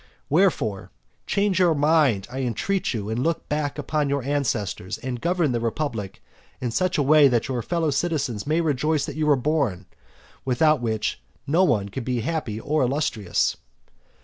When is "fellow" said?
7.61-7.91